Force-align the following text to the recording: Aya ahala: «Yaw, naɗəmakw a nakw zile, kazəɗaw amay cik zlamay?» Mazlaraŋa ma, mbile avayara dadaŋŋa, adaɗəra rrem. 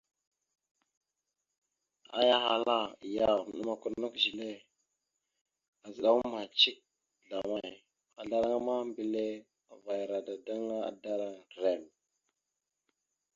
Aya 2.19 2.35
ahala: 2.39 2.77
«Yaw, 3.15 3.37
naɗəmakw 3.45 3.85
a 3.87 3.89
nakw 4.01 4.15
zile, 4.23 4.49
kazəɗaw 5.81 6.17
amay 6.25 6.47
cik 6.59 6.77
zlamay?» 7.25 7.71
Mazlaraŋa 8.15 8.59
ma, 8.67 8.75
mbile 8.89 9.23
avayara 9.71 10.17
dadaŋŋa, 10.27 10.77
adaɗəra 10.89 11.29
rrem. 11.53 11.81